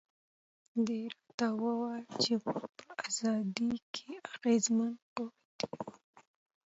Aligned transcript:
ده 0.85 0.97
راته 1.13 1.47
وویل 1.63 2.05
چې 2.21 2.31
موږ 2.45 2.63
په 2.77 2.85
ازادۍ 3.07 3.73
کې 3.93 4.09
اغېزمن 4.33 4.93
قوت 5.15 5.35
یو. 5.61 5.89